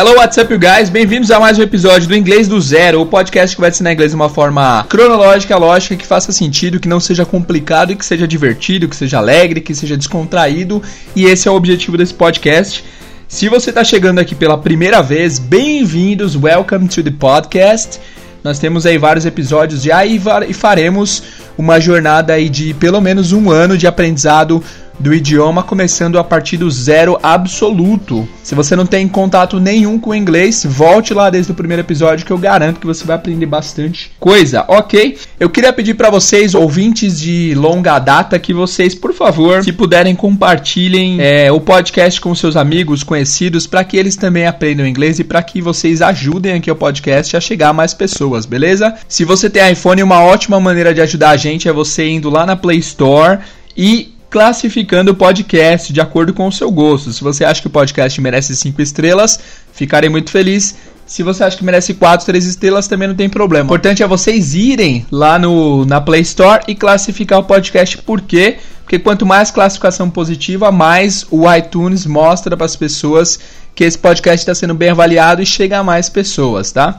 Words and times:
Hello, 0.00 0.14
what's 0.14 0.38
up, 0.38 0.48
you 0.52 0.60
guys? 0.60 0.88
Bem-vindos 0.88 1.28
a 1.32 1.40
mais 1.40 1.58
um 1.58 1.62
episódio 1.62 2.06
do 2.06 2.14
Inglês 2.14 2.46
do 2.46 2.60
Zero, 2.60 3.00
o 3.00 3.06
podcast 3.06 3.56
que 3.56 3.60
vai 3.60 3.68
ensinar 3.68 3.92
inglês 3.92 4.12
de 4.12 4.14
uma 4.14 4.28
forma 4.28 4.86
cronológica, 4.88 5.56
lógica, 5.56 5.96
que 5.96 6.06
faça 6.06 6.30
sentido, 6.30 6.78
que 6.78 6.86
não 6.86 7.00
seja 7.00 7.26
complicado 7.26 7.90
e 7.90 7.96
que 7.96 8.06
seja 8.06 8.24
divertido, 8.24 8.88
que 8.88 8.94
seja 8.94 9.18
alegre, 9.18 9.60
que 9.60 9.74
seja 9.74 9.96
descontraído. 9.96 10.80
E 11.16 11.24
esse 11.24 11.48
é 11.48 11.50
o 11.50 11.54
objetivo 11.56 11.96
desse 11.96 12.14
podcast. 12.14 12.84
Se 13.26 13.48
você 13.48 13.70
está 13.70 13.82
chegando 13.82 14.20
aqui 14.20 14.36
pela 14.36 14.56
primeira 14.56 15.02
vez, 15.02 15.40
bem-vindos, 15.40 16.36
welcome 16.36 16.86
to 16.86 17.02
the 17.02 17.10
podcast. 17.10 17.98
Nós 18.44 18.60
temos 18.60 18.86
aí 18.86 18.98
vários 18.98 19.26
episódios 19.26 19.82
já 19.82 20.06
e 20.06 20.20
faremos 20.54 21.24
uma 21.58 21.80
jornada 21.80 22.34
aí 22.34 22.48
de 22.48 22.72
pelo 22.74 23.00
menos 23.00 23.32
um 23.32 23.50
ano 23.50 23.76
de 23.76 23.88
aprendizado 23.88 24.62
do 24.98 25.14
idioma 25.14 25.62
começando 25.62 26.18
a 26.18 26.24
partir 26.24 26.56
do 26.56 26.70
zero 26.70 27.18
absoluto. 27.22 28.28
Se 28.42 28.54
você 28.54 28.74
não 28.74 28.86
tem 28.86 29.06
contato 29.06 29.60
nenhum 29.60 29.98
com 29.98 30.10
o 30.10 30.14
inglês, 30.14 30.64
volte 30.68 31.14
lá 31.14 31.30
desde 31.30 31.52
o 31.52 31.54
primeiro 31.54 31.82
episódio 31.82 32.26
que 32.26 32.32
eu 32.32 32.38
garanto 32.38 32.80
que 32.80 32.86
você 32.86 33.04
vai 33.04 33.16
aprender 33.16 33.46
bastante 33.46 34.10
coisa, 34.18 34.64
ok? 34.68 35.16
Eu 35.38 35.50
queria 35.50 35.72
pedir 35.72 35.94
para 35.94 36.10
vocês, 36.10 36.54
ouvintes 36.54 37.20
de 37.20 37.54
longa 37.54 37.98
data, 37.98 38.38
que 38.38 38.52
vocês, 38.52 38.94
por 38.94 39.12
favor, 39.12 39.62
se 39.62 39.72
puderem, 39.72 40.14
compartilhem 40.14 41.18
é, 41.20 41.52
o 41.52 41.60
podcast 41.60 42.20
com 42.20 42.34
seus 42.34 42.56
amigos, 42.56 43.02
conhecidos, 43.02 43.66
para 43.66 43.84
que 43.84 43.96
eles 43.96 44.16
também 44.16 44.46
aprendam 44.46 44.86
inglês 44.86 45.18
e 45.18 45.24
para 45.24 45.42
que 45.42 45.60
vocês 45.60 46.02
ajudem 46.02 46.54
aqui 46.54 46.70
o 46.70 46.76
podcast 46.76 47.36
a 47.36 47.40
chegar 47.40 47.68
a 47.68 47.72
mais 47.72 47.94
pessoas, 47.94 48.46
beleza? 48.46 48.94
Se 49.06 49.24
você 49.24 49.48
tem 49.48 49.72
iPhone, 49.72 50.02
uma 50.02 50.20
ótima 50.22 50.58
maneira 50.58 50.92
de 50.92 51.00
ajudar 51.00 51.30
a 51.30 51.36
gente 51.36 51.68
é 51.68 51.72
você 51.72 52.08
indo 52.08 52.30
lá 52.30 52.44
na 52.44 52.56
Play 52.56 52.78
Store 52.78 53.38
e 53.76 54.17
classificando 54.30 55.12
o 55.12 55.14
podcast 55.14 55.92
de 55.92 56.00
acordo 56.00 56.34
com 56.34 56.46
o 56.46 56.52
seu 56.52 56.70
gosto. 56.70 57.12
Se 57.12 57.22
você 57.22 57.44
acha 57.44 57.60
que 57.60 57.66
o 57.66 57.70
podcast 57.70 58.20
merece 58.20 58.54
5 58.54 58.80
estrelas, 58.82 59.38
ficarei 59.72 60.10
muito 60.10 60.30
feliz. 60.30 60.76
Se 61.06 61.22
você 61.22 61.42
acha 61.42 61.56
que 61.56 61.64
merece 61.64 61.94
4, 61.94 62.26
3 62.26 62.44
estrelas, 62.44 62.86
também 62.86 63.08
não 63.08 63.14
tem 63.14 63.30
problema. 63.30 63.64
O 63.64 63.66
importante 63.66 64.02
é 64.02 64.06
vocês 64.06 64.54
irem 64.54 65.06
lá 65.10 65.38
no, 65.38 65.86
na 65.86 66.00
Play 66.00 66.20
Store 66.20 66.62
e 66.68 66.74
classificar 66.74 67.38
o 67.38 67.44
podcast. 67.44 67.96
Por 67.98 68.20
quê? 68.20 68.58
Porque 68.82 68.98
quanto 68.98 69.24
mais 69.24 69.50
classificação 69.50 70.10
positiva, 70.10 70.70
mais 70.70 71.26
o 71.30 71.50
iTunes 71.50 72.04
mostra 72.04 72.56
para 72.56 72.66
as 72.66 72.76
pessoas 72.76 73.38
que 73.74 73.84
esse 73.84 73.96
podcast 73.96 74.40
está 74.40 74.54
sendo 74.54 74.74
bem 74.74 74.90
avaliado 74.90 75.40
e 75.40 75.46
chega 75.46 75.78
a 75.78 75.84
mais 75.84 76.08
pessoas, 76.10 76.72
tá? 76.72 76.98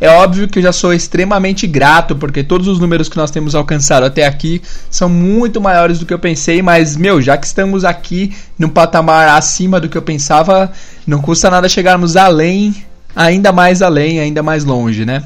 É 0.00 0.08
óbvio 0.08 0.46
que 0.46 0.60
eu 0.60 0.62
já 0.62 0.72
sou 0.72 0.92
extremamente 0.92 1.66
grato, 1.66 2.14
porque 2.14 2.44
todos 2.44 2.68
os 2.68 2.78
números 2.78 3.08
que 3.08 3.16
nós 3.16 3.32
temos 3.32 3.54
alcançado 3.54 4.04
até 4.04 4.24
aqui 4.24 4.62
são 4.88 5.08
muito 5.08 5.60
maiores 5.60 5.98
do 5.98 6.06
que 6.06 6.14
eu 6.14 6.18
pensei, 6.20 6.62
mas, 6.62 6.96
meu, 6.96 7.20
já 7.20 7.36
que 7.36 7.46
estamos 7.46 7.84
aqui 7.84 8.32
num 8.56 8.68
patamar 8.68 9.28
acima 9.30 9.80
do 9.80 9.88
que 9.88 9.98
eu 9.98 10.02
pensava, 10.02 10.70
não 11.04 11.20
custa 11.20 11.50
nada 11.50 11.68
chegarmos 11.68 12.16
além, 12.16 12.84
ainda 13.14 13.50
mais 13.50 13.82
além, 13.82 14.20
ainda 14.20 14.40
mais 14.40 14.64
longe, 14.64 15.04
né? 15.04 15.24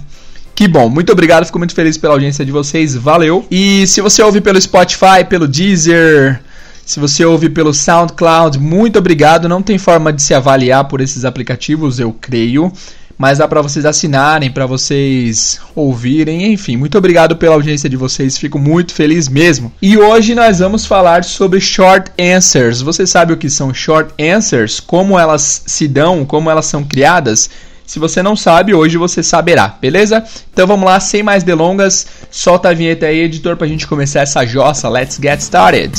Que 0.54 0.66
bom, 0.66 0.88
muito 0.88 1.12
obrigado, 1.12 1.44
fico 1.44 1.58
muito 1.58 1.74
feliz 1.74 1.98
pela 1.98 2.14
audiência 2.14 2.44
de 2.44 2.52
vocês, 2.52 2.94
valeu. 2.94 3.44
E 3.50 3.86
se 3.86 4.00
você 4.00 4.22
ouve 4.22 4.40
pelo 4.40 4.60
Spotify, 4.60 5.24
pelo 5.28 5.46
Deezer, 5.46 6.40
se 6.84 6.98
você 6.98 7.24
ouve 7.24 7.48
pelo 7.48 7.72
SoundCloud, 7.72 8.58
muito 8.58 8.98
obrigado. 8.98 9.48
Não 9.48 9.62
tem 9.62 9.78
forma 9.78 10.12
de 10.12 10.22
se 10.22 10.34
avaliar 10.34 10.84
por 10.84 11.00
esses 11.00 11.24
aplicativos, 11.24 11.98
eu 11.98 12.12
creio 12.12 12.72
mas 13.18 13.38
dá 13.38 13.48
para 13.48 13.62
vocês 13.62 13.84
assinarem, 13.84 14.50
para 14.50 14.66
vocês 14.66 15.60
ouvirem, 15.74 16.52
enfim. 16.52 16.76
Muito 16.76 16.98
obrigado 16.98 17.36
pela 17.36 17.54
audiência 17.54 17.88
de 17.88 17.96
vocês, 17.96 18.38
fico 18.38 18.58
muito 18.58 18.92
feliz 18.94 19.28
mesmo. 19.28 19.72
E 19.80 19.96
hoje 19.96 20.34
nós 20.34 20.58
vamos 20.58 20.86
falar 20.86 21.24
sobre 21.24 21.60
short 21.60 22.10
answers. 22.18 22.80
Você 22.80 23.06
sabe 23.06 23.32
o 23.32 23.36
que 23.36 23.50
são 23.50 23.72
short 23.72 24.12
answers? 24.22 24.80
Como 24.80 25.18
elas 25.18 25.62
se 25.66 25.86
dão, 25.86 26.24
como 26.24 26.50
elas 26.50 26.66
são 26.66 26.82
criadas? 26.84 27.50
Se 27.86 27.98
você 27.98 28.22
não 28.22 28.34
sabe, 28.34 28.74
hoje 28.74 28.96
você 28.96 29.22
saberá, 29.22 29.76
beleza? 29.80 30.24
Então 30.52 30.66
vamos 30.66 30.86
lá, 30.86 30.98
sem 30.98 31.22
mais 31.22 31.42
delongas, 31.42 32.06
solta 32.30 32.70
a 32.70 32.74
vinheta 32.74 33.06
aí, 33.06 33.20
editor, 33.20 33.56
pra 33.56 33.66
gente 33.66 33.86
começar 33.86 34.20
essa 34.20 34.46
jossa. 34.46 34.88
Let's 34.88 35.18
get 35.20 35.40
started! 35.40 35.92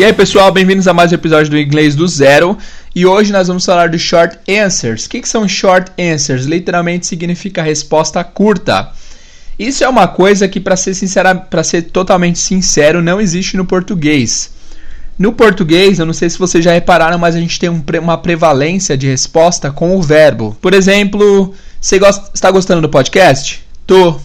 E 0.00 0.04
aí 0.04 0.14
pessoal, 0.14 0.50
bem-vindos 0.50 0.88
a 0.88 0.94
mais 0.94 1.12
um 1.12 1.14
episódio 1.14 1.50
do 1.50 1.58
Inglês 1.58 1.94
do 1.94 2.08
Zero. 2.08 2.56
E 2.96 3.04
hoje 3.04 3.30
nós 3.34 3.48
vamos 3.48 3.66
falar 3.66 3.90
de 3.90 3.98
short 3.98 4.38
answers. 4.48 5.04
O 5.04 5.10
que, 5.10 5.20
que 5.20 5.28
são 5.28 5.46
short 5.46 5.92
answers? 6.00 6.46
Literalmente 6.46 7.06
significa 7.06 7.62
resposta 7.62 8.24
curta. 8.24 8.92
Isso 9.58 9.84
é 9.84 9.88
uma 9.90 10.08
coisa 10.08 10.48
que, 10.48 10.58
para 10.58 10.74
ser 10.74 10.94
sincera, 10.94 11.34
para 11.34 11.62
ser 11.62 11.82
totalmente 11.82 12.38
sincero, 12.38 13.02
não 13.02 13.20
existe 13.20 13.58
no 13.58 13.66
português. 13.66 14.50
No 15.18 15.34
português, 15.34 15.98
eu 15.98 16.06
não 16.06 16.14
sei 16.14 16.30
se 16.30 16.38
vocês 16.38 16.64
já 16.64 16.72
repararam, 16.72 17.18
mas 17.18 17.36
a 17.36 17.38
gente 17.38 17.58
tem 17.58 17.68
um, 17.68 17.84
uma 18.00 18.16
prevalência 18.16 18.96
de 18.96 19.06
resposta 19.06 19.70
com 19.70 19.94
o 19.94 20.00
verbo. 20.00 20.56
Por 20.62 20.72
exemplo, 20.72 21.52
você 21.78 22.00
está 22.32 22.50
gostando 22.50 22.80
do 22.80 22.88
podcast? 22.88 23.62
Tô. 23.86 24.18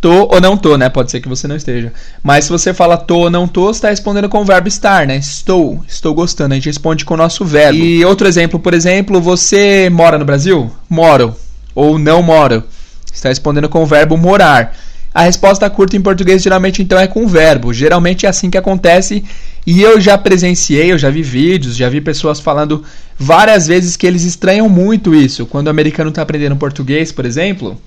Tô 0.00 0.28
ou 0.32 0.40
não 0.40 0.56
tô, 0.56 0.78
né? 0.78 0.88
Pode 0.88 1.10
ser 1.10 1.20
que 1.20 1.28
você 1.28 1.46
não 1.46 1.56
esteja. 1.56 1.92
Mas 2.22 2.44
se 2.44 2.50
você 2.50 2.72
fala 2.72 2.96
tô 2.96 3.18
ou 3.18 3.30
não 3.30 3.46
tô, 3.46 3.66
você 3.66 3.78
está 3.78 3.90
respondendo 3.90 4.30
com 4.30 4.40
o 4.40 4.44
verbo 4.44 4.66
estar, 4.66 5.06
né? 5.06 5.16
Estou, 5.16 5.84
estou 5.86 6.14
gostando. 6.14 6.52
A 6.52 6.54
gente 6.54 6.66
responde 6.66 7.04
com 7.04 7.14
o 7.14 7.18
nosso 7.18 7.44
verbo. 7.44 7.78
E 7.78 8.02
outro 8.04 8.26
exemplo, 8.26 8.58
por 8.58 8.72
exemplo, 8.72 9.20
você 9.20 9.90
mora 9.90 10.18
no 10.18 10.24
Brasil? 10.24 10.70
Moro. 10.88 11.36
Ou 11.74 11.98
não 11.98 12.22
moro. 12.22 12.64
Está 13.12 13.28
respondendo 13.28 13.68
com 13.68 13.82
o 13.82 13.86
verbo 13.86 14.16
morar. 14.16 14.74
A 15.12 15.22
resposta 15.22 15.68
curta 15.68 15.96
em 15.96 16.00
português 16.00 16.40
geralmente 16.40 16.82
então 16.82 16.98
é 16.98 17.06
com 17.06 17.24
o 17.24 17.28
verbo. 17.28 17.72
Geralmente 17.74 18.24
é 18.24 18.28
assim 18.28 18.48
que 18.48 18.56
acontece. 18.56 19.22
E 19.66 19.82
eu 19.82 20.00
já 20.00 20.16
presenciei, 20.16 20.92
eu 20.92 20.98
já 20.98 21.10
vi 21.10 21.22
vídeos, 21.22 21.76
já 21.76 21.90
vi 21.90 22.00
pessoas 22.00 22.40
falando 22.40 22.82
várias 23.18 23.66
vezes 23.66 23.98
que 23.98 24.06
eles 24.06 24.22
estranham 24.22 24.66
muito 24.66 25.14
isso. 25.14 25.44
Quando 25.44 25.66
o 25.66 25.70
americano 25.70 26.08
está 26.08 26.22
aprendendo 26.22 26.56
português, 26.56 27.12
por 27.12 27.26
exemplo, 27.26 27.78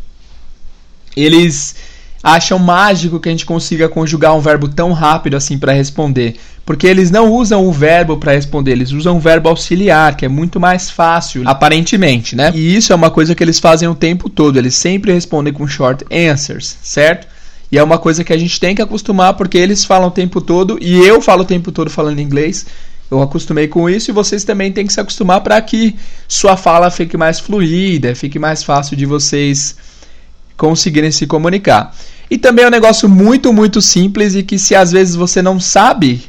eles 1.16 1.76
acham 2.24 2.58
mágico 2.58 3.20
que 3.20 3.28
a 3.28 3.32
gente 3.34 3.46
consiga 3.46 3.90
conjugar 3.90 4.34
um 4.34 4.40
verbo 4.40 4.70
tão 4.70 4.94
rápido 4.94 5.36
assim 5.36 5.58
para 5.60 5.74
responder, 5.74 6.38
porque 6.66 6.88
eles 6.88 7.12
não 7.12 7.30
usam 7.30 7.68
o 7.68 7.72
verbo 7.72 8.16
para 8.16 8.32
responder, 8.32 8.72
eles 8.72 8.94
usam 8.94 9.18
o 9.18 9.20
verbo 9.20 9.50
auxiliar, 9.50 10.16
que 10.16 10.24
é 10.24 10.30
muito 10.30 10.58
mais 10.58 10.90
fácil, 10.90 11.44
aparentemente, 11.46 12.34
né? 12.34 12.54
E 12.56 12.76
isso 12.76 12.94
é 12.94 12.96
uma 12.96 13.12
coisa 13.12 13.36
que 13.36 13.44
eles 13.44 13.60
fazem 13.60 13.90
o 13.90 13.96
tempo 13.96 14.30
todo, 14.30 14.58
eles 14.58 14.74
sempre 14.74 15.12
respondem 15.12 15.52
com 15.52 15.68
short 15.68 16.06
answers, 16.10 16.78
certo? 16.82 17.28
E 17.70 17.78
é 17.78 17.84
uma 17.84 17.98
coisa 17.98 18.24
que 18.24 18.32
a 18.32 18.38
gente 18.38 18.60
tem 18.60 18.74
que 18.74 18.82
acostumar 18.82 19.34
porque 19.34 19.58
eles 19.58 19.84
falam 19.84 20.08
o 20.08 20.12
tempo 20.12 20.40
todo 20.40 20.78
e 20.80 20.96
eu 21.06 21.20
falo 21.20 21.42
o 21.42 21.46
tempo 21.46 21.72
todo 21.72 21.90
falando 21.90 22.20
inglês. 22.20 22.66
Eu 23.10 23.22
acostumei 23.22 23.68
com 23.68 23.90
isso 23.90 24.12
e 24.12 24.14
vocês 24.14 24.44
também 24.44 24.72
têm 24.72 24.86
que 24.86 24.94
se 24.94 25.00
acostumar 25.00 25.42
para 25.42 25.60
que 25.62 25.96
sua 26.28 26.56
fala 26.56 26.90
fique 26.90 27.18
mais 27.18 27.40
fluida, 27.40 28.16
fique 28.16 28.40
mais 28.40 28.64
fácil 28.64 28.96
de 28.96 29.06
vocês 29.06 29.76
conseguirem 30.56 31.12
se 31.12 31.26
comunicar. 31.26 31.94
E 32.34 32.38
também 32.40 32.66
é 32.66 32.68
um 32.68 32.72
negócio 32.72 33.08
muito, 33.08 33.54
muito 33.54 33.80
simples 33.80 34.34
e 34.34 34.42
que 34.42 34.58
se 34.58 34.74
às 34.74 34.92
vezes 34.92 35.14
você 35.14 35.40
não 35.40 35.60
sabe. 35.60 36.24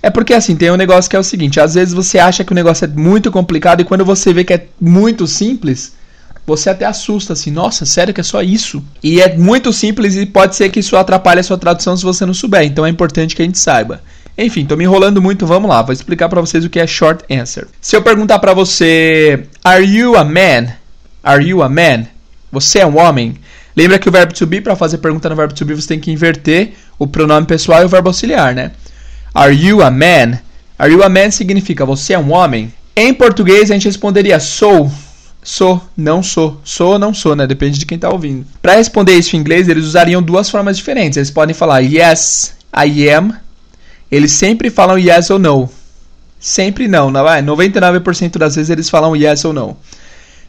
É 0.00 0.08
porque 0.08 0.32
assim, 0.32 0.54
tem 0.54 0.70
um 0.70 0.76
negócio 0.76 1.10
que 1.10 1.16
é 1.16 1.18
o 1.18 1.24
seguinte: 1.24 1.58
às 1.58 1.74
vezes 1.74 1.92
você 1.92 2.16
acha 2.16 2.44
que 2.44 2.52
o 2.52 2.54
negócio 2.54 2.84
é 2.84 2.86
muito 2.86 3.28
complicado 3.32 3.80
e 3.80 3.84
quando 3.84 4.04
você 4.04 4.32
vê 4.32 4.44
que 4.44 4.54
é 4.54 4.68
muito 4.80 5.26
simples, 5.26 5.94
você 6.46 6.70
até 6.70 6.84
assusta 6.84 7.32
assim, 7.32 7.50
nossa, 7.50 7.84
sério 7.84 8.14
que 8.14 8.20
é 8.20 8.24
só 8.24 8.40
isso? 8.40 8.80
E 9.02 9.20
é 9.20 9.36
muito 9.36 9.72
simples 9.72 10.14
e 10.14 10.24
pode 10.24 10.54
ser 10.54 10.68
que 10.68 10.78
isso 10.78 10.96
atrapalhe 10.96 11.40
a 11.40 11.42
sua 11.42 11.58
tradução 11.58 11.96
se 11.96 12.04
você 12.04 12.24
não 12.24 12.32
souber, 12.32 12.62
então 12.62 12.86
é 12.86 12.88
importante 12.88 13.34
que 13.34 13.42
a 13.42 13.44
gente 13.44 13.58
saiba. 13.58 14.00
Enfim, 14.38 14.64
tô 14.64 14.76
me 14.76 14.84
enrolando 14.84 15.20
muito, 15.20 15.44
vamos 15.44 15.68
lá, 15.68 15.82
vou 15.82 15.92
explicar 15.92 16.28
para 16.28 16.40
vocês 16.40 16.64
o 16.64 16.70
que 16.70 16.78
é 16.78 16.86
short 16.86 17.24
answer. 17.28 17.66
Se 17.80 17.96
eu 17.96 18.02
perguntar 18.02 18.38
para 18.38 18.54
você, 18.54 19.42
are 19.64 19.84
you 19.84 20.16
a 20.16 20.22
man? 20.22 20.68
Are 21.20 21.44
you 21.44 21.64
a 21.64 21.68
man? 21.68 22.04
Você 22.52 22.78
é 22.78 22.86
um 22.86 22.96
homem? 22.96 23.34
Lembra 23.78 23.96
que 23.96 24.08
o 24.08 24.12
verbo 24.12 24.34
to 24.34 24.44
be, 24.44 24.60
para 24.60 24.74
fazer 24.74 24.98
pergunta 24.98 25.28
no 25.28 25.36
verbo 25.36 25.54
to 25.54 25.64
be, 25.64 25.72
você 25.72 25.86
tem 25.86 26.00
que 26.00 26.10
inverter 26.10 26.72
o 26.98 27.06
pronome 27.06 27.46
pessoal 27.46 27.80
e 27.82 27.84
o 27.84 27.88
verbo 27.88 28.08
auxiliar, 28.08 28.52
né? 28.52 28.72
Are 29.32 29.54
you 29.54 29.84
a 29.84 29.88
man? 29.88 30.36
Are 30.76 30.92
you 30.92 31.00
a 31.04 31.08
man 31.08 31.30
significa 31.30 31.86
você 31.86 32.14
é 32.14 32.18
um 32.18 32.32
homem? 32.32 32.74
Em 32.96 33.14
português 33.14 33.70
a 33.70 33.74
gente 33.74 33.84
responderia 33.84 34.40
sou, 34.40 34.90
sou, 35.44 35.80
não 35.96 36.24
sou, 36.24 36.60
sou 36.64 36.94
ou 36.94 36.98
não 36.98 37.14
sou, 37.14 37.36
né? 37.36 37.46
Depende 37.46 37.78
de 37.78 37.86
quem 37.86 37.94
está 37.94 38.10
ouvindo. 38.10 38.44
Para 38.60 38.74
responder 38.74 39.12
isso 39.12 39.36
em 39.36 39.38
inglês, 39.38 39.68
eles 39.68 39.84
usariam 39.84 40.20
duas 40.20 40.50
formas 40.50 40.76
diferentes. 40.76 41.16
Eles 41.16 41.30
podem 41.30 41.54
falar 41.54 41.78
yes, 41.78 42.56
I 42.76 43.08
am. 43.10 43.32
Eles 44.10 44.32
sempre 44.32 44.70
falam 44.70 44.98
yes 44.98 45.30
ou 45.30 45.38
no. 45.38 45.70
Sempre 46.40 46.88
não, 46.88 47.12
não 47.12 47.28
é? 47.28 47.40
99% 47.40 48.38
das 48.38 48.56
vezes 48.56 48.70
eles 48.70 48.90
falam 48.90 49.14
yes 49.14 49.44
ou 49.44 49.52
no. 49.52 49.68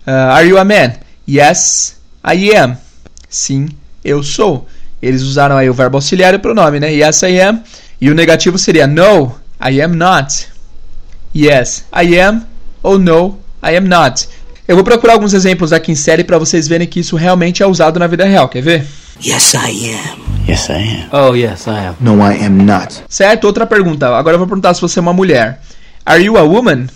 Uh, 0.07 0.31
are 0.31 0.47
you 0.47 0.57
a 0.57 0.65
man? 0.65 0.93
Yes, 1.27 1.95
I 2.25 2.55
am. 2.55 2.88
Sim, 3.29 3.69
eu 4.03 4.23
sou. 4.23 4.67
Eles 5.01 5.21
usaram 5.21 5.55
aí 5.55 5.69
o 5.69 5.73
verbo 5.73 5.97
auxiliar 5.97 6.33
e 6.33 6.37
o 6.37 6.39
pronome, 6.39 6.79
né? 6.79 6.91
Yes, 6.93 7.21
I 7.21 7.39
am. 7.39 7.63
E 8.01 8.09
o 8.09 8.15
negativo 8.15 8.57
seria 8.57 8.87
no, 8.87 9.35
I 9.61 9.81
am 9.81 9.95
not. 9.95 10.47
Yes, 11.35 11.85
I 11.93 12.19
am 12.19 12.45
ou 12.81 12.97
no, 12.97 13.39
I 13.63 13.75
am 13.77 13.87
not. 13.87 14.27
Eu 14.67 14.75
vou 14.75 14.83
procurar 14.83 15.13
alguns 15.13 15.33
exemplos 15.33 15.73
aqui 15.73 15.91
em 15.91 15.95
série 15.95 16.23
para 16.23 16.37
vocês 16.37 16.67
verem 16.67 16.87
que 16.87 16.99
isso 16.99 17.15
realmente 17.15 17.63
é 17.63 17.67
usado 17.67 17.99
na 17.99 18.07
vida 18.07 18.25
real. 18.25 18.47
Quer 18.49 18.61
ver? 18.61 18.87
Yes, 19.23 19.53
I 19.53 19.93
am. 19.95 20.29
Yes, 20.47 20.69
I 20.69 20.73
am. 20.73 21.09
Oh, 21.11 21.35
yes, 21.35 21.67
I 21.67 21.87
am. 21.87 21.95
No, 21.99 22.15
I 22.21 22.45
am 22.45 22.63
not. 22.63 23.03
Certo? 23.09 23.45
Outra 23.45 23.65
pergunta. 23.65 24.07
Agora 24.15 24.35
eu 24.35 24.39
vou 24.39 24.47
perguntar 24.47 24.73
se 24.73 24.81
você 24.81 24.99
é 24.99 25.01
uma 25.01 25.13
mulher. 25.13 25.61
Are 26.05 26.23
you 26.23 26.37
a 26.37 26.43
woman? 26.43 26.87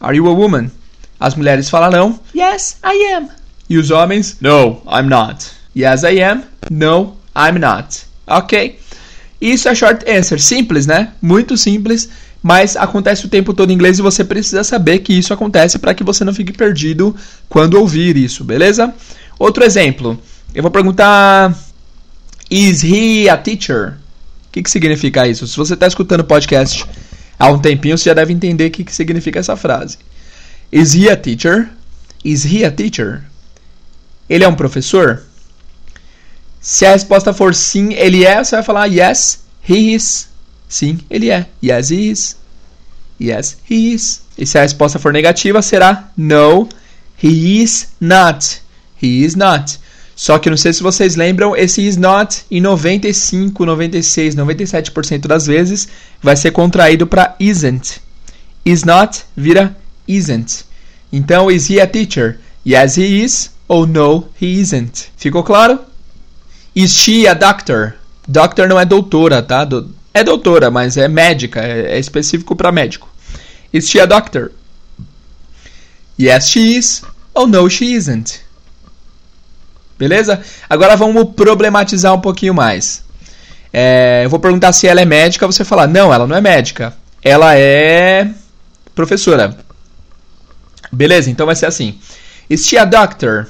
Are 0.00 0.16
you 0.16 0.28
a 0.28 0.32
woman? 0.32 0.70
As 1.18 1.34
mulheres 1.34 1.68
falarão 1.70 2.20
Yes, 2.34 2.76
I 2.84 3.14
am. 3.14 3.28
E 3.68 3.78
os 3.78 3.90
homens 3.90 4.36
No, 4.40 4.82
I'm 4.86 5.08
not. 5.08 5.44
Yes, 5.76 6.04
I 6.04 6.22
am. 6.22 6.42
No, 6.70 7.16
I'm 7.36 7.58
not. 7.58 8.06
Ok? 8.26 8.78
Isso 9.38 9.68
é 9.68 9.74
short 9.74 10.10
answer. 10.10 10.40
Simples, 10.40 10.86
né? 10.86 11.12
Muito 11.20 11.56
simples. 11.56 12.08
Mas 12.42 12.76
acontece 12.76 13.26
o 13.26 13.28
tempo 13.28 13.52
todo 13.52 13.70
em 13.70 13.74
inglês 13.74 13.98
e 13.98 14.02
você 14.02 14.24
precisa 14.24 14.64
saber 14.64 15.00
que 15.00 15.12
isso 15.12 15.34
acontece 15.34 15.78
para 15.78 15.92
que 15.92 16.04
você 16.04 16.24
não 16.24 16.32
fique 16.32 16.52
perdido 16.52 17.14
quando 17.48 17.74
ouvir 17.74 18.16
isso, 18.16 18.44
beleza? 18.44 18.94
Outro 19.38 19.64
exemplo. 19.64 20.18
Eu 20.54 20.62
vou 20.62 20.70
perguntar 20.70 21.54
Is 22.50 22.82
he 22.84 23.28
a 23.28 23.36
teacher? 23.36 23.98
O 24.48 24.52
que, 24.52 24.62
que 24.62 24.70
significa 24.70 25.26
isso? 25.26 25.46
Se 25.46 25.56
você 25.56 25.74
está 25.74 25.86
escutando 25.86 26.20
o 26.20 26.24
podcast 26.24 26.86
há 27.38 27.50
um 27.50 27.58
tempinho, 27.58 27.98
você 27.98 28.08
já 28.08 28.14
deve 28.14 28.32
entender 28.32 28.68
o 28.68 28.70
que, 28.70 28.84
que 28.84 28.94
significa 28.94 29.40
essa 29.40 29.56
frase. 29.56 29.98
Is 30.72 30.94
he 30.94 31.10
a 31.10 31.16
teacher? 31.16 31.68
Is 32.24 32.44
he 32.44 32.64
a 32.64 32.70
teacher? 32.70 33.24
Ele 34.28 34.44
é 34.44 34.48
um 34.48 34.54
professor? 34.54 35.22
Se 36.68 36.84
a 36.84 36.90
resposta 36.90 37.32
for 37.32 37.54
sim, 37.54 37.94
ele 37.94 38.24
é, 38.24 38.42
você 38.42 38.56
vai 38.56 38.64
falar 38.64 38.86
yes, 38.86 39.38
he 39.68 39.94
is. 39.94 40.28
Sim, 40.68 40.98
ele 41.08 41.30
é. 41.30 41.46
Yes, 41.62 41.90
he 41.92 42.10
is. 42.10 42.36
Yes, 43.20 43.56
he 43.70 43.92
is. 43.92 44.22
E 44.36 44.44
se 44.44 44.58
a 44.58 44.62
resposta 44.62 44.98
for 44.98 45.12
negativa, 45.12 45.62
será 45.62 46.10
no, 46.16 46.68
he 47.22 47.62
is 47.62 47.90
not. 48.00 48.62
He 49.00 49.22
is 49.24 49.36
not. 49.36 49.78
Só 50.16 50.40
que 50.40 50.50
não 50.50 50.56
sei 50.56 50.72
se 50.72 50.82
vocês 50.82 51.14
lembram, 51.14 51.54
esse 51.54 51.86
is 51.86 51.96
not 51.96 52.44
em 52.50 52.60
95, 52.60 53.64
96, 53.64 54.34
97% 54.34 55.28
das 55.28 55.46
vezes 55.46 55.86
vai 56.20 56.34
ser 56.34 56.50
contraído 56.50 57.06
para 57.06 57.36
isn't. 57.38 58.00
Is 58.64 58.82
not 58.82 59.22
vira 59.36 59.76
isn't. 60.08 60.64
Então, 61.12 61.48
is 61.48 61.70
he 61.70 61.80
a 61.80 61.86
teacher? 61.86 62.40
Yes, 62.66 62.96
he 62.96 63.22
is. 63.22 63.52
Ou 63.68 63.86
no, 63.86 64.26
he 64.42 64.60
isn't. 64.60 65.12
Ficou 65.16 65.44
claro? 65.44 65.78
Is 66.76 66.92
she 66.92 67.26
a 67.26 67.32
doctor? 67.32 67.94
Doctor 68.28 68.68
não 68.68 68.78
é 68.78 68.84
doutora, 68.84 69.42
tá? 69.42 69.64
Do 69.64 69.96
é 70.12 70.24
doutora, 70.24 70.70
mas 70.70 70.96
é 70.96 71.08
médica, 71.08 71.60
é, 71.60 71.96
é 71.96 71.98
específico 71.98 72.56
para 72.56 72.72
médico. 72.72 73.08
Is 73.72 73.88
she 73.88 74.00
a 74.00 74.06
doctor? 74.06 74.50
Yes, 76.18 76.48
she 76.48 76.76
is. 76.76 77.02
Ou 77.34 77.46
no, 77.46 77.68
she 77.68 77.92
isn't. 77.94 78.40
Beleza? 79.98 80.40
Agora 80.70 80.96
vamos 80.96 81.34
problematizar 81.34 82.14
um 82.14 82.20
pouquinho 82.20 82.54
mais. 82.54 83.04
É, 83.70 84.22
eu 84.24 84.30
vou 84.30 84.40
perguntar 84.40 84.72
se 84.72 84.86
ela 84.86 85.02
é 85.02 85.04
médica, 85.04 85.46
você 85.46 85.64
falar, 85.64 85.86
não, 85.86 86.12
ela 86.12 86.26
não 86.26 86.36
é 86.36 86.40
médica. 86.40 86.96
Ela 87.22 87.56
é 87.56 88.30
professora. 88.94 89.54
Beleza, 90.90 91.30
então 91.30 91.44
vai 91.44 91.56
ser 91.56 91.66
assim. 91.66 91.98
Is 92.48 92.66
she 92.66 92.78
a 92.78 92.86
doctor? 92.86 93.48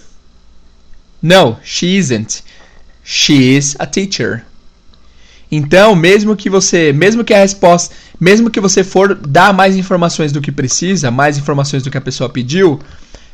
No, 1.22 1.58
she 1.62 1.96
isn't. 1.96 2.42
She 3.08 3.56
is 3.56 3.76
a 3.78 3.86
teacher. 3.86 4.44
Então, 5.50 5.94
mesmo 5.94 6.34
que 6.34 6.50
você, 6.50 6.92
mesmo 6.92 7.22
que 7.22 7.32
a 7.32 7.38
resposta, 7.38 7.94
mesmo 8.18 8.50
que 8.50 8.58
você 8.58 8.82
for 8.82 9.14
dar 9.14 9.54
mais 9.54 9.76
informações 9.76 10.32
do 10.32 10.40
que 10.40 10.50
precisa, 10.50 11.08
mais 11.08 11.38
informações 11.38 11.84
do 11.84 11.90
que 11.90 11.96
a 11.96 12.00
pessoa 12.00 12.28
pediu, 12.28 12.80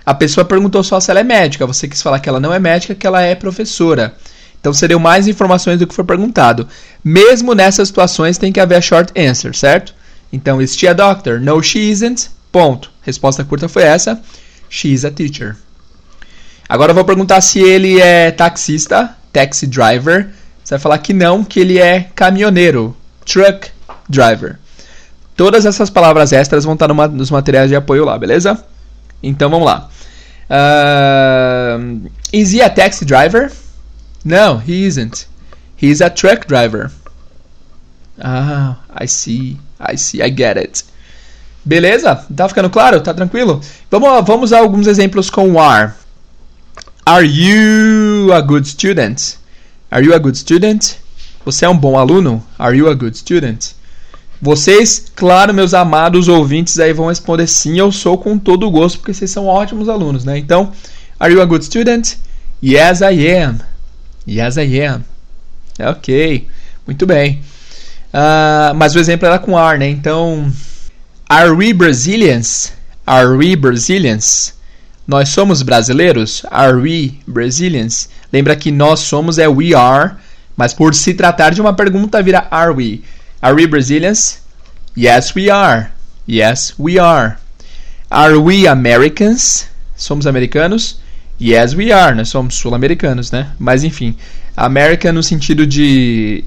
a 0.05 0.13
pessoa 0.13 0.45
perguntou 0.45 0.85
só 0.85 1.01
se 1.01 1.11
ela 1.11 1.21
é 1.21 1.25
médica, 1.25 1.67
você 1.67 1.89
quis 1.89 2.03
falar 2.03 2.21
que 2.21 2.29
ela 2.29 2.39
não 2.39 2.53
é 2.53 2.59
médica, 2.59 2.95
que 2.95 3.07
ela 3.07 3.23
é 3.23 3.35
professora. 3.35 4.15
Então 4.61 4.75
seriam 4.75 5.01
mais 5.01 5.27
informações 5.27 5.79
do 5.79 5.87
que 5.87 5.95
foi 5.95 6.05
perguntado. 6.05 6.69
Mesmo 7.03 7.55
nessas 7.55 7.89
situações 7.89 8.37
tem 8.37 8.53
que 8.53 8.61
haver 8.61 8.77
a 8.77 8.81
short 8.83 9.11
answer, 9.19 9.57
certo? 9.57 9.95
Então, 10.31 10.61
is 10.61 10.77
she 10.77 10.87
a 10.87 10.93
doctor? 10.93 11.41
No, 11.41 11.63
she 11.63 11.91
isn't. 11.91 12.31
Ponto. 12.53 12.91
Resposta 13.01 13.43
curta 13.43 13.69
foi 13.69 13.85
essa. 13.85 14.21
She 14.69 14.93
is 14.93 15.05
a 15.07 15.11
teacher. 15.11 15.57
Agora 16.69 16.91
eu 16.91 16.95
vou 16.95 17.05
perguntar 17.05 17.41
se 17.41 17.59
ele 17.59 18.01
é 18.01 18.31
taxista, 18.31 19.17
taxi 19.33 19.67
driver. 19.67 20.29
Você 20.63 20.75
vai 20.75 20.79
falar 20.79 20.99
que 20.99 21.13
não, 21.13 21.43
que 21.43 21.61
ele 21.61 21.79
é 21.79 22.09
caminhoneiro, 22.15 22.97
truck 23.25 23.71
driver. 24.09 24.59
Todas 25.37 25.65
essas 25.67 25.91
palavras 25.91 26.33
extras 26.33 26.65
vão 26.65 26.75
estar 26.75 26.89
numa, 26.89 27.09
nos 27.09 27.31
materiais 27.31 27.69
de 27.69 27.77
apoio 27.77 28.05
lá, 28.05 28.19
beleza? 28.19 28.63
Então 29.23 29.51
vamos 29.51 29.67
lá. 29.67 29.89
Uh, 30.51 32.11
is 32.33 32.53
he 32.53 32.61
a 32.61 32.69
taxi 32.69 33.05
driver? 33.05 33.51
No, 34.25 34.59
he 34.59 34.87
isn't. 34.87 35.27
He's 35.77 36.01
a 36.01 36.11
truck 36.11 36.47
driver. 36.47 36.91
Ah, 38.21 38.77
I 38.95 39.07
see. 39.09 39.59
I 39.81 39.97
see. 39.97 40.23
I 40.23 40.31
get 40.31 40.57
it. 40.57 40.85
Beleza? 41.65 42.25
Tá 42.37 42.49
ficando 42.49 42.71
claro? 42.71 43.01
Tá 43.01 43.15
tranquilo? 43.15 43.61
Vamos, 43.91 44.25
vamos 44.27 44.53
a 44.53 44.59
alguns 44.59 44.87
exemplos 44.87 45.31
com 45.31 45.61
are. 45.61 45.93
Are 47.05 47.25
you 47.25 48.33
a 48.33 48.41
good 48.41 48.65
student? 48.65 49.37
Are 49.91 50.05
you 50.05 50.15
a 50.15 50.21
good 50.21 50.39
student? 50.39 50.99
Você 51.45 51.65
é 51.65 51.69
um 51.69 51.77
bom 51.77 51.99
aluno? 51.99 52.47
Are 52.57 52.79
you 52.79 52.89
a 52.89 52.95
good 52.95 53.19
student? 53.19 53.73
Vocês, 54.41 55.07
claro, 55.17 55.53
meus 55.53 55.75
amados 55.75 56.29
ouvintes, 56.29 56.79
aí 56.79 56.93
vão 56.93 57.09
responder 57.09 57.49
sim, 57.49 57.77
eu 57.77 57.91
sou 57.91 58.17
com 58.17 58.39
todo 58.39 58.69
o 58.69 58.71
gosto, 58.71 58.99
porque 58.99 59.13
vocês 59.13 59.33
são 59.33 59.47
ótimos 59.47 59.89
alunos, 59.89 60.25
né? 60.25 60.39
Então, 60.39 60.71
are 61.19 61.35
you 61.35 61.43
a 61.43 61.45
good 61.45 61.65
student? 61.65 62.15
Yes, 62.63 63.01
I 63.01 63.35
am. 63.35 63.59
Yes, 64.29 64.57
I 64.57 64.81
am. 64.83 65.05
Ok, 65.81 66.47
muito 66.87 67.05
bem. 67.05 67.43
Uh, 68.15 68.77
mas 68.77 68.95
o 68.95 69.01
exemplo 69.01 69.27
era 69.27 69.41
com 69.41 69.59
are, 69.59 69.77
né? 69.77 69.89
Então, 69.89 70.53
are 71.29 71.51
we 71.51 71.73
Brazilians? 71.73 72.73
Are 73.05 73.31
we 73.31 73.57
Brazilians? 73.57 74.55
Nós 75.13 75.29
somos 75.29 75.61
brasileiros? 75.61 76.43
Are 76.51 76.75
we 76.75 77.19
Brazilians? 77.27 78.09
Lembra 78.33 78.57
que 78.57 78.73
nós 78.73 79.01
somos 79.01 79.37
é 79.37 79.47
we 79.47 79.75
are, 79.75 80.13
mas 80.57 80.73
por 80.73 80.95
se 80.95 81.13
tratar 81.13 81.53
de 81.53 81.61
uma 81.61 81.75
pergunta 81.75 82.23
vira 82.23 82.49
are 82.51 82.73
we? 82.73 83.03
Are 83.43 83.55
we 83.55 83.67
Brazilians? 83.67 84.39
Yes, 84.97 85.37
we 85.37 85.51
are. 85.51 85.91
Yes, 86.27 86.73
we 86.79 86.99
are. 86.99 87.37
Are 88.09 88.39
we 88.39 88.67
Americans? 88.67 89.67
Somos 89.95 90.27
americanos? 90.27 90.99
Yes, 91.39 91.75
we 91.75 91.93
are. 91.93 92.17
Nós 92.17 92.31
somos 92.31 92.55
sul-americanos, 92.55 93.31
né? 93.31 93.51
Mas 93.59 93.85
enfim, 93.85 94.17
American 94.57 95.13
no 95.13 95.23
sentido 95.23 95.67
de 95.67 96.43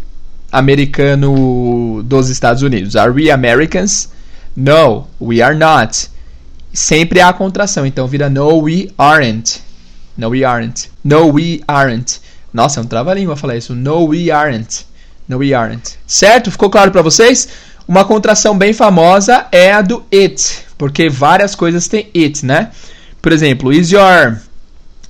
americano 0.52 2.02
dos 2.02 2.30
Estados 2.32 2.64
Unidos. 2.64 2.96
Are 2.96 3.12
we 3.12 3.30
Americans? 3.30 4.10
No, 4.56 5.08
we 5.22 5.40
are 5.40 5.56
not. 5.56 6.10
Sempre 6.76 7.22
há 7.22 7.30
a 7.30 7.34
contração, 7.34 7.86
então 7.86 8.06
vira 8.06 8.30
no, 8.30 8.64
we 8.64 8.92
aren't. 8.98 9.64
No, 10.18 10.28
we 10.28 10.44
aren't. 10.44 10.92
No, 11.02 11.32
we 11.32 11.62
aren't. 11.66 12.20
Nossa, 12.54 12.82
é 12.82 12.84
um 12.84 12.86
trava-língua 12.86 13.38
falar 13.38 13.56
isso. 13.56 13.74
No, 13.74 14.08
we 14.08 14.30
aren't. 14.30 14.86
No, 15.26 15.38
we 15.38 15.54
aren't. 15.54 15.98
Certo? 16.06 16.52
Ficou 16.52 16.70
claro 16.70 16.92
para 16.92 17.02
vocês? 17.02 17.48
Uma 17.88 18.04
contração 18.04 18.58
bem 18.58 18.74
famosa 18.74 19.48
é 19.54 19.72
a 19.72 19.82
do 19.82 20.04
it, 20.14 20.66
porque 20.78 21.08
várias 21.08 21.56
coisas 21.56 21.88
têm 21.88 22.10
it, 22.14 22.46
né? 22.46 22.72
Por 23.22 23.32
exemplo, 23.32 23.72
is 23.72 23.92
your 23.92 24.42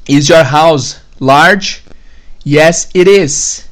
is 0.07 0.29
your 0.29 0.43
house 0.43 0.98
large? 1.19 1.81
Yes, 2.45 2.89
it 2.95 3.10
is. 3.10 3.65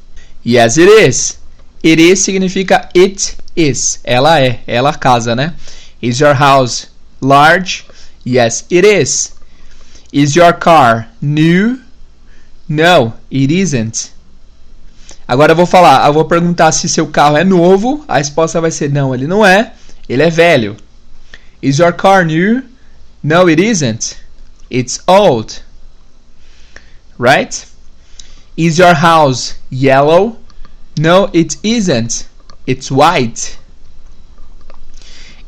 Yes, 0.44 0.78
it 0.78 0.90
is. 0.90 1.38
It 1.84 2.02
is 2.02 2.18
significa 2.18 2.88
it 2.92 3.36
is. 3.54 4.00
Ela 4.02 4.40
é, 4.40 4.60
ela 4.66 4.92
casa, 4.94 5.36
né? 5.36 5.54
Is 6.02 6.18
your 6.18 6.34
house 6.34 6.88
large? 7.24 7.86
Yes, 8.24 8.64
it 8.70 8.86
is. 8.86 9.32
Is 10.12 10.36
your 10.36 10.52
car 10.52 11.08
new? 11.20 11.80
No, 12.68 13.14
it 13.30 13.52
isn't. 13.52 14.12
Agora 15.26 15.52
eu 15.52 15.56
vou 15.56 15.66
falar, 15.66 16.06
eu 16.06 16.12
vou 16.12 16.24
perguntar 16.26 16.70
se 16.72 16.88
seu 16.88 17.06
carro 17.06 17.36
é 17.36 17.44
novo. 17.44 18.04
A 18.06 18.18
resposta 18.18 18.60
vai 18.60 18.70
ser 18.70 18.90
não, 18.90 19.14
ele 19.14 19.26
não 19.26 19.44
é. 19.44 19.72
Ele 20.08 20.22
é 20.22 20.30
velho. 20.30 20.76
Is 21.62 21.78
your 21.78 21.92
car 21.92 22.24
new? 22.24 22.62
No, 23.22 23.48
it 23.48 23.60
isn't. 23.60 24.16
It's 24.70 25.00
old. 25.06 25.62
Right? 27.18 27.66
Is 28.56 28.78
your 28.78 28.94
house 28.94 29.54
yellow? 29.72 30.36
No, 30.98 31.30
it 31.34 31.58
isn't. 31.62 32.26
It's 32.66 32.90
white. 32.90 33.58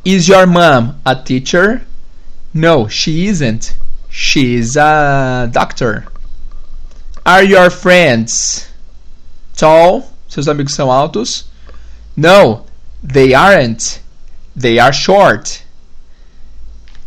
Is 0.07 0.29
your 0.29 0.47
mom 0.47 1.01
a 1.05 1.17
teacher? 1.17 1.81
No, 2.53 2.87
she 2.87 3.27
isn't. 3.27 3.75
She's 4.09 4.77
a 4.77 5.49
doctor. 5.51 6.05
Are 7.25 7.43
your 7.43 7.69
friends 7.69 8.69
tall? 9.53 10.09
Seus 10.29 10.47
amigos 10.47 10.73
são 10.73 10.89
altos? 10.89 11.43
No, 12.15 12.61
they 13.03 13.33
aren't. 13.33 13.99
They 14.55 14.79
are 14.79 14.93
short. 14.93 15.61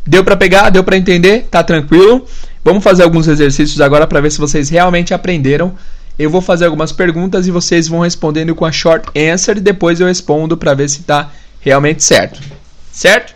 Deu 0.07 0.23
para 0.23 0.37
pegar? 0.37 0.69
Deu 0.69 0.85
para 0.85 0.99
entender? 0.99 1.49
Tá 1.51 1.63
tranquilo? 1.63 2.27
Vamos 2.63 2.85
fazer 2.85 3.03
alguns 3.03 3.27
exercícios 3.29 3.81
agora 3.81 4.07
para 4.07 4.21
ver 4.21 4.31
se 4.31 4.37
vocês 4.39 4.69
realmente 4.69 5.15
aprenderam 5.15 5.75
Eu 6.19 6.29
vou 6.29 6.43
fazer 6.43 6.67
algumas 6.67 6.93
perguntas 6.93 7.47
e 7.47 7.51
vocês 7.51 7.89
vão 7.89 8.01
respondendo 8.01 8.55
com 8.55 8.67
a 8.67 8.73
short 8.73 9.09
answer 9.19 9.57
e 9.57 9.61
depois 9.63 10.01
eu 10.01 10.07
respondo 10.07 10.55
para 10.55 10.75
ver 10.75 10.91
se 10.91 11.01
está 11.01 11.31
realmente 11.63 12.05
certo. 12.05 12.60
Certo? 13.01 13.33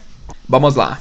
Vamos 0.47 0.75
lá. 0.75 0.99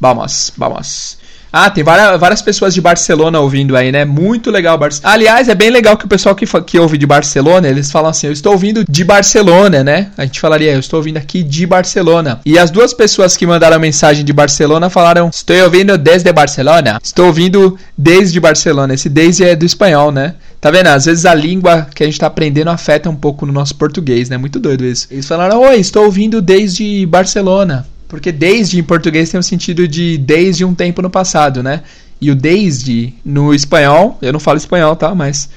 Vamos, 0.00 0.52
vamos. 0.56 1.16
Ah, 1.52 1.70
tem 1.70 1.84
várias, 1.84 2.18
várias 2.18 2.42
pessoas 2.42 2.74
de 2.74 2.80
Barcelona 2.80 3.38
ouvindo 3.38 3.76
aí, 3.76 3.92
né? 3.92 4.04
Muito 4.04 4.50
legal. 4.50 4.76
Bar... 4.76 4.90
Aliás, 5.04 5.48
é 5.48 5.54
bem 5.54 5.70
legal 5.70 5.96
que 5.96 6.04
o 6.04 6.08
pessoal 6.08 6.34
que, 6.34 6.44
que 6.62 6.76
ouve 6.76 6.98
de 6.98 7.06
Barcelona, 7.06 7.68
eles 7.68 7.88
falam 7.92 8.10
assim, 8.10 8.26
eu 8.26 8.32
estou 8.32 8.50
ouvindo 8.50 8.84
de 8.84 9.04
Barcelona, 9.04 9.84
né? 9.84 10.10
A 10.18 10.24
gente 10.24 10.40
falaria, 10.40 10.72
eu 10.72 10.80
estou 10.80 10.98
ouvindo 10.98 11.18
aqui 11.18 11.44
de 11.44 11.64
Barcelona. 11.68 12.40
E 12.44 12.58
as 12.58 12.68
duas 12.68 12.92
pessoas 12.92 13.36
que 13.36 13.46
mandaram 13.46 13.78
mensagem 13.78 14.24
de 14.24 14.32
Barcelona 14.32 14.90
falaram, 14.90 15.28
estou 15.28 15.62
ouvindo 15.62 15.96
desde 15.96 16.32
Barcelona. 16.32 16.98
Estou 17.00 17.26
ouvindo 17.26 17.78
desde 17.96 18.40
Barcelona. 18.40 18.94
Esse 18.94 19.08
desde 19.08 19.44
é 19.44 19.54
do 19.54 19.64
espanhol, 19.64 20.10
né? 20.10 20.34
Tá 20.60 20.70
vendo? 20.70 20.88
Às 20.88 21.04
vezes 21.04 21.24
a 21.24 21.34
língua 21.34 21.86
que 21.94 22.02
a 22.02 22.06
gente 22.06 22.18
tá 22.18 22.26
aprendendo 22.26 22.68
afeta 22.68 23.08
um 23.08 23.14
pouco 23.14 23.46
no 23.46 23.52
nosso 23.52 23.76
português, 23.76 24.28
né? 24.28 24.36
Muito 24.36 24.58
doido 24.58 24.84
isso. 24.84 25.06
Eles 25.10 25.26
falaram, 25.26 25.60
oi, 25.60 25.76
estou 25.76 26.04
ouvindo 26.04 26.42
desde 26.42 27.06
Barcelona. 27.06 27.86
Porque 28.08 28.32
desde 28.32 28.78
em 28.78 28.82
português 28.82 29.30
tem 29.30 29.38
o 29.38 29.42
sentido 29.42 29.86
de 29.86 30.16
desde 30.18 30.64
um 30.64 30.74
tempo 30.74 31.02
no 31.02 31.10
passado, 31.10 31.62
né? 31.62 31.82
E 32.20 32.30
o 32.30 32.34
desde 32.34 33.12
no 33.24 33.54
espanhol, 33.54 34.18
eu 34.20 34.32
não 34.32 34.40
falo 34.40 34.56
espanhol, 34.56 34.96
tá? 34.96 35.14
Mas 35.14 35.48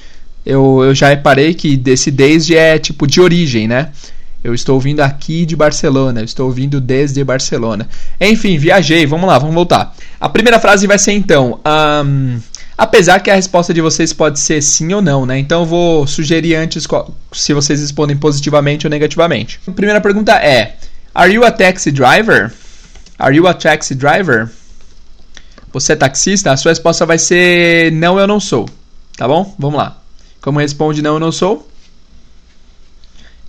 eu, 0.44 0.82
eu 0.84 0.94
já 0.94 1.08
reparei 1.08 1.54
que 1.54 1.76
desse 1.76 2.10
desde 2.10 2.56
é 2.56 2.78
tipo 2.78 3.06
de 3.06 3.20
origem, 3.20 3.66
né? 3.66 3.90
Eu 4.44 4.54
estou 4.54 4.74
ouvindo 4.74 5.00
aqui 5.00 5.46
de 5.46 5.54
Barcelona, 5.56 6.20
eu 6.20 6.24
estou 6.24 6.46
ouvindo 6.46 6.80
desde 6.80 7.22
Barcelona. 7.24 7.88
Enfim, 8.20 8.58
viajei, 8.58 9.06
vamos 9.06 9.28
lá, 9.28 9.38
vamos 9.38 9.54
voltar. 9.54 9.94
A 10.20 10.28
primeira 10.28 10.58
frase 10.58 10.86
vai 10.86 10.98
ser 10.98 11.12
então. 11.12 11.60
Um, 11.64 12.38
apesar 12.82 13.20
que 13.20 13.30
a 13.30 13.36
resposta 13.36 13.72
de 13.72 13.80
vocês 13.80 14.12
pode 14.12 14.40
ser 14.40 14.60
sim 14.60 14.92
ou 14.92 15.00
não, 15.00 15.24
né? 15.24 15.38
Então 15.38 15.60
eu 15.60 15.66
vou 15.66 16.04
sugerir 16.04 16.56
antes 16.56 16.84
se 17.32 17.54
vocês 17.54 17.80
respondem 17.80 18.16
positivamente 18.16 18.86
ou 18.86 18.90
negativamente. 18.90 19.60
A 19.68 19.70
primeira 19.70 20.00
pergunta 20.00 20.32
é: 20.32 20.74
Are 21.14 21.32
you 21.32 21.44
a 21.44 21.52
taxi 21.52 21.92
driver? 21.92 22.52
Are 23.16 23.36
you 23.36 23.46
a 23.46 23.54
taxi 23.54 23.94
driver? 23.94 24.50
Você 25.72 25.92
é 25.92 25.96
taxista? 25.96 26.50
A 26.50 26.56
sua 26.56 26.72
resposta 26.72 27.06
vai 27.06 27.18
ser 27.18 27.92
não, 27.92 28.18
eu 28.18 28.26
não 28.26 28.40
sou. 28.40 28.68
Tá 29.16 29.28
bom? 29.28 29.54
Vamos 29.56 29.78
lá. 29.78 29.98
Como 30.40 30.58
responde 30.58 31.02
não, 31.02 31.14
eu 31.14 31.20
não 31.20 31.30
sou? 31.30 31.68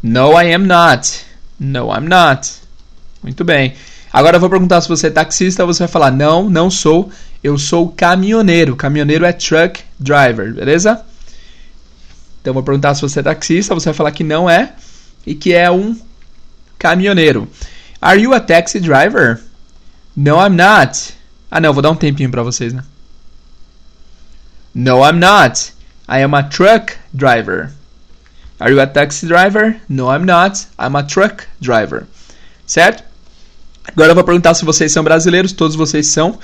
No, 0.02 0.40
I 0.40 0.54
am 0.54 0.68
not. 0.68 1.26
No, 1.60 1.92
I'm 1.92 2.08
not. 2.08 2.52
Muito 3.24 3.44
bem. 3.44 3.74
Agora 4.12 4.36
eu 4.38 4.40
vou 4.40 4.50
perguntar 4.50 4.80
se 4.82 4.88
você 4.88 5.08
é 5.08 5.10
taxista, 5.10 5.66
você 5.66 5.80
vai 5.80 5.88
falar 5.88 6.12
não, 6.12 6.52
não 6.52 6.70
sou. 6.70 7.10
Eu 7.44 7.58
sou 7.58 7.90
caminhoneiro. 7.90 8.76
Caminhoneiro 8.76 9.26
é 9.26 9.34
truck 9.34 9.84
driver, 10.00 10.54
beleza? 10.54 11.04
Então 12.42 12.54
vou 12.54 12.64
perguntar 12.64 12.96
se 12.96 13.02
você 13.02 13.20
é 13.20 13.24
taxista, 13.24 13.74
você 13.74 13.86
vai 13.86 13.94
falar 13.94 14.12
que 14.12 14.24
não 14.24 14.50
é 14.50 14.74
e 15.26 15.36
que 15.36 15.54
é 15.54 15.70
um 15.70 15.98
caminhoneiro. 16.78 17.48
Are 18.02 18.22
you 18.22 18.34
a 18.34 18.40
taxi 18.40 18.80
driver? 18.80 19.42
No, 20.16 20.38
I'm 20.38 20.56
not. 20.56 21.14
Ah, 21.50 21.60
não, 21.60 21.74
vou 21.74 21.82
dar 21.82 21.92
um 21.92 21.96
tempinho 21.96 22.30
para 22.30 22.44
vocês, 22.44 22.74
né? 22.74 22.84
No, 24.74 25.06
I'm 25.06 25.20
not. 25.20 25.74
I 26.10 26.22
am 26.24 26.36
a 26.36 26.44
truck 26.44 26.96
driver. 27.14 27.72
Are 28.60 28.72
you 28.72 28.82
a 28.82 28.88
taxi 28.88 29.26
driver? 29.26 29.78
No, 29.88 30.14
I'm 30.14 30.26
not. 30.26 30.68
I'm 30.80 30.96
a 30.96 31.04
truck 31.04 31.46
driver. 31.62 32.06
Certo? 32.66 33.04
Agora 33.86 34.12
eu 34.12 34.16
vou 34.16 34.24
perguntar 34.24 34.54
se 34.54 34.66
vocês 34.66 34.92
são 34.92 35.04
brasileiros. 35.04 35.54
Todos 35.54 35.76
vocês 35.76 36.08
são. 36.08 36.40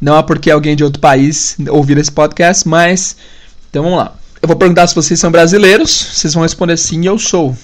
Não 0.00 0.16
é 0.16 0.22
porque 0.22 0.50
alguém 0.50 0.76
de 0.76 0.84
outro 0.84 1.00
país 1.00 1.56
ouvir 1.68 1.98
esse 1.98 2.12
podcast, 2.12 2.66
mas. 2.68 3.16
Então 3.70 3.82
vamos 3.82 3.98
lá. 3.98 4.14
Eu 4.40 4.48
vou 4.48 4.56
perguntar 4.56 4.86
se 4.86 4.94
vocês 4.94 5.18
são 5.18 5.30
brasileiros. 5.30 5.90
Vocês 5.90 6.34
vão 6.34 6.42
responder 6.42 6.76
sim, 6.76 7.06
eu 7.06 7.18
sou. 7.18 7.56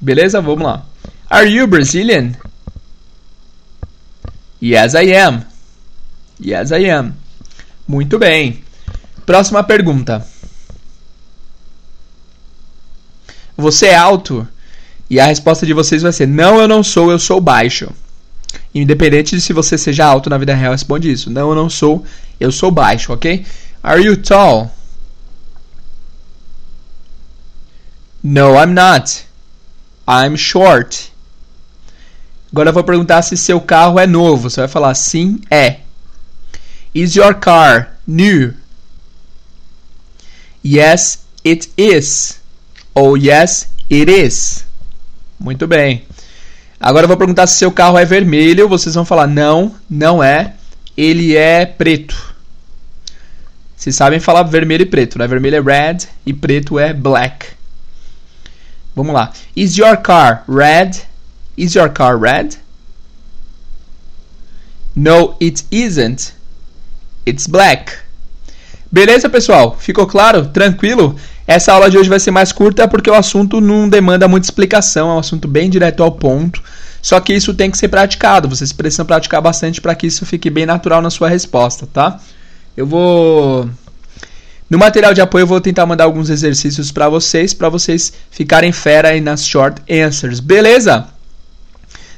Beleza? 0.00 0.40
Vamos 0.40 0.64
lá. 0.64 0.84
Are 1.28 1.48
you 1.48 1.66
Brazilian? 1.66 2.32
Yes, 4.62 4.94
I 4.94 5.14
am. 5.14 5.42
Yes, 6.44 6.70
I 6.70 6.90
am. 6.90 7.14
Muito 7.86 8.18
bem. 8.18 8.62
Próxima 9.24 9.62
pergunta. 9.62 10.26
Você 13.56 13.86
é 13.86 13.96
alto? 13.96 14.46
E 15.08 15.20
a 15.20 15.26
resposta 15.26 15.64
de 15.64 15.72
vocês 15.72 16.02
vai 16.02 16.12
ser: 16.12 16.26
Não, 16.26 16.60
eu 16.60 16.68
não 16.68 16.82
sou, 16.82 17.10
eu 17.10 17.18
sou 17.18 17.40
baixo. 17.40 17.90
Independente 18.74 19.36
de 19.36 19.40
se 19.40 19.52
você 19.52 19.78
seja 19.78 20.04
alto 20.04 20.28
na 20.28 20.36
vida 20.36 20.54
real, 20.54 20.72
responde 20.72 21.10
isso. 21.10 21.30
Não, 21.30 21.50
eu 21.50 21.54
não 21.54 21.70
sou, 21.70 22.04
eu 22.40 22.50
sou 22.50 22.70
baixo, 22.70 23.12
ok? 23.12 23.46
Are 23.82 24.02
you 24.02 24.16
tall? 24.16 24.74
No, 28.22 28.54
I'm 28.54 28.72
not. 28.72 29.26
I'm 30.08 30.36
short. 30.36 31.12
Agora 32.50 32.70
eu 32.70 32.72
vou 32.72 32.82
perguntar 32.82 33.22
se 33.22 33.36
seu 33.36 33.60
carro 33.60 33.98
é 33.98 34.06
novo. 34.06 34.48
Você 34.48 34.60
vai 34.60 34.68
falar 34.68 34.94
sim, 34.94 35.40
é. 35.50 35.80
Is 36.94 37.14
your 37.14 37.34
car 37.34 37.96
new? 38.06 38.54
Yes, 40.64 41.24
it 41.44 41.70
is. 41.76 42.40
Ou 42.94 43.18
yes, 43.18 43.68
it 43.90 44.10
is. 44.10 44.64
Muito 45.38 45.66
bem. 45.66 46.06
Agora 46.84 47.04
eu 47.04 47.08
vou 47.08 47.16
perguntar 47.16 47.46
se 47.46 47.56
seu 47.56 47.72
carro 47.72 47.96
é 47.96 48.04
vermelho. 48.04 48.68
Vocês 48.68 48.94
vão 48.94 49.06
falar 49.06 49.26
não, 49.26 49.74
não 49.88 50.22
é. 50.22 50.52
Ele 50.94 51.34
é 51.34 51.64
preto. 51.64 52.34
Vocês 53.74 53.96
sabem 53.96 54.20
falar 54.20 54.42
vermelho 54.42 54.82
e 54.82 54.86
preto, 54.86 55.18
né? 55.18 55.26
Vermelho 55.26 55.56
é 55.56 55.60
red 55.60 56.00
e 56.26 56.34
preto 56.34 56.78
é 56.78 56.92
black. 56.92 57.46
Vamos 58.94 59.14
lá. 59.14 59.32
Is 59.56 59.78
your 59.78 59.96
car 59.96 60.44
red? 60.46 60.90
Is 61.56 61.74
your 61.74 61.88
car 61.88 62.20
red? 62.20 62.58
No, 64.94 65.36
it 65.40 65.64
isn't. 65.70 66.34
It's 67.26 67.46
black. 67.46 67.94
Beleza, 68.92 69.30
pessoal? 69.30 69.74
Ficou 69.80 70.06
claro? 70.06 70.48
Tranquilo? 70.48 71.16
Essa 71.46 71.72
aula 71.72 71.90
de 71.90 71.96
hoje 71.98 72.08
vai 72.08 72.20
ser 72.20 72.30
mais 72.30 72.52
curta 72.52 72.86
porque 72.86 73.10
o 73.10 73.14
assunto 73.14 73.60
não 73.60 73.88
demanda 73.88 74.28
muita 74.28 74.46
explicação, 74.46 75.10
é 75.10 75.14
um 75.14 75.18
assunto 75.18 75.48
bem 75.48 75.68
direto 75.68 76.02
ao 76.02 76.12
ponto. 76.12 76.62
Só 77.04 77.20
que 77.20 77.34
isso 77.34 77.52
tem 77.52 77.70
que 77.70 77.76
ser 77.76 77.88
praticado, 77.88 78.48
vocês 78.48 78.72
precisam 78.72 79.04
praticar 79.04 79.42
bastante 79.42 79.78
para 79.78 79.94
que 79.94 80.06
isso 80.06 80.24
fique 80.24 80.48
bem 80.48 80.64
natural 80.64 81.02
na 81.02 81.10
sua 81.10 81.28
resposta, 81.28 81.86
tá? 81.86 82.18
Eu 82.74 82.86
vou 82.86 83.68
no 84.70 84.78
material 84.78 85.12
de 85.12 85.20
apoio 85.20 85.42
eu 85.42 85.46
vou 85.46 85.60
tentar 85.60 85.84
mandar 85.84 86.04
alguns 86.04 86.30
exercícios 86.30 86.90
para 86.90 87.06
vocês, 87.10 87.52
para 87.52 87.68
vocês 87.68 88.10
ficarem 88.30 88.72
fera 88.72 89.08
aí 89.10 89.20
nas 89.20 89.46
short 89.46 89.82
answers, 89.92 90.40
beleza? 90.40 91.06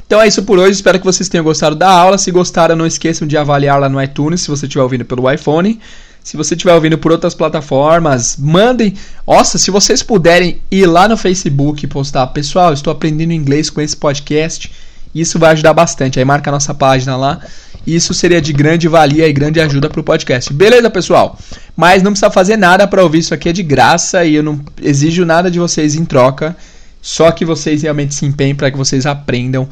Então 0.06 0.20
é 0.20 0.28
isso 0.28 0.44
por 0.44 0.56
hoje, 0.56 0.74
espero 0.74 1.00
que 1.00 1.04
vocês 1.04 1.28
tenham 1.28 1.42
gostado 1.42 1.74
da 1.74 1.90
aula. 1.90 2.16
Se 2.16 2.30
gostaram, 2.30 2.76
não 2.76 2.86
esqueçam 2.86 3.26
de 3.26 3.36
avaliar 3.36 3.80
lá 3.80 3.88
no 3.88 4.00
iTunes, 4.00 4.42
se 4.42 4.48
você 4.48 4.66
estiver 4.66 4.84
ouvindo 4.84 5.04
pelo 5.04 5.28
iPhone. 5.28 5.80
Se 6.26 6.36
você 6.36 6.54
estiver 6.56 6.74
ouvindo 6.74 6.98
por 6.98 7.12
outras 7.12 7.36
plataformas, 7.36 8.36
mandem. 8.36 8.94
Nossa, 9.24 9.58
se 9.58 9.70
vocês 9.70 10.02
puderem 10.02 10.60
ir 10.68 10.84
lá 10.84 11.06
no 11.06 11.16
Facebook 11.16 11.84
e 11.84 11.86
postar, 11.86 12.26
pessoal, 12.26 12.72
estou 12.72 12.92
aprendendo 12.92 13.32
inglês 13.32 13.70
com 13.70 13.80
esse 13.80 13.96
podcast. 13.96 14.72
Isso 15.14 15.38
vai 15.38 15.52
ajudar 15.52 15.72
bastante. 15.72 16.18
Aí 16.18 16.24
marca 16.24 16.50
a 16.50 16.52
nossa 16.52 16.74
página 16.74 17.16
lá. 17.16 17.38
Isso 17.86 18.12
seria 18.12 18.42
de 18.42 18.52
grande 18.52 18.88
valia 18.88 19.28
e 19.28 19.32
grande 19.32 19.60
ajuda 19.60 19.88
para 19.88 20.00
o 20.00 20.02
podcast. 20.02 20.52
Beleza, 20.52 20.90
pessoal? 20.90 21.38
Mas 21.76 22.02
não 22.02 22.10
precisa 22.10 22.28
fazer 22.28 22.56
nada 22.56 22.88
para 22.88 23.04
ouvir 23.04 23.20
isso 23.20 23.32
aqui, 23.32 23.50
é 23.50 23.52
de 23.52 23.62
graça 23.62 24.24
e 24.24 24.34
eu 24.34 24.42
não 24.42 24.60
exijo 24.82 25.24
nada 25.24 25.48
de 25.48 25.60
vocês 25.60 25.94
em 25.94 26.04
troca. 26.04 26.56
Só 27.00 27.30
que 27.30 27.44
vocês 27.44 27.82
realmente 27.82 28.16
se 28.16 28.26
empenhem 28.26 28.56
para 28.56 28.68
que 28.68 28.76
vocês 28.76 29.06
aprendam 29.06 29.68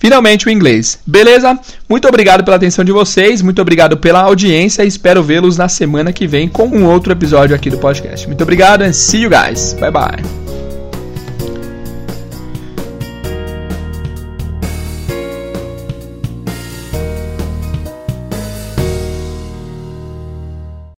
finalmente 0.00 0.48
o 0.48 0.50
inglês. 0.50 0.98
Beleza? 1.06 1.56
Muito 1.88 2.08
obrigado 2.08 2.42
pela 2.42 2.56
atenção 2.56 2.84
de 2.84 2.90
vocês, 2.90 3.40
muito 3.42 3.62
obrigado 3.62 3.96
pela 3.96 4.22
audiência 4.22 4.82
e 4.82 4.88
espero 4.88 5.22
vê-los 5.22 5.56
na 5.56 5.68
semana 5.68 6.12
que 6.12 6.26
vem 6.26 6.48
com 6.48 6.66
um 6.66 6.86
outro 6.86 7.12
episódio 7.12 7.54
aqui 7.54 7.70
do 7.70 7.78
podcast. 7.78 8.26
Muito 8.26 8.42
obrigado 8.42 8.82
and 8.82 8.92
see 8.92 9.22
you 9.22 9.30
guys. 9.30 9.74
Bye 9.74 9.92
bye. 9.92 10.49